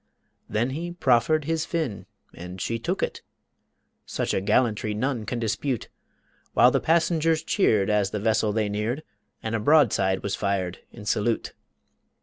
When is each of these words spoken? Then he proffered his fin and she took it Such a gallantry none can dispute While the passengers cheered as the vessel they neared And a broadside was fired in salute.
Then 0.49 0.71
he 0.71 0.93
proffered 0.93 1.45
his 1.45 1.63
fin 1.63 2.07
and 2.33 2.59
she 2.59 2.79
took 2.79 3.03
it 3.03 3.21
Such 4.07 4.33
a 4.33 4.41
gallantry 4.41 4.95
none 4.95 5.27
can 5.27 5.37
dispute 5.37 5.89
While 6.53 6.71
the 6.71 6.79
passengers 6.81 7.43
cheered 7.43 7.91
as 7.91 8.09
the 8.09 8.19
vessel 8.19 8.51
they 8.51 8.67
neared 8.67 9.03
And 9.43 9.53
a 9.53 9.59
broadside 9.59 10.23
was 10.23 10.33
fired 10.35 10.79
in 10.91 11.05
salute. 11.05 11.53